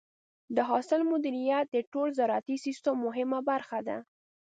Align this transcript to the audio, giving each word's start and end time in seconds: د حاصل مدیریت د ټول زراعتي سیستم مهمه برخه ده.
د 0.55 0.57
حاصل 0.69 1.01
مدیریت 1.11 1.65
د 1.71 1.77
ټول 1.91 2.07
زراعتي 2.19 2.55
سیستم 2.65 2.95
مهمه 3.05 3.39
برخه 3.49 3.79
ده. 3.87 3.97